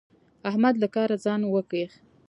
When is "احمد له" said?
0.49-0.87